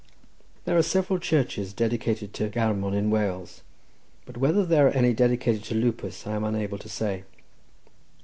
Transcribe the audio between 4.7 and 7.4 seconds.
are any dedicated to Lupus I am unable to say.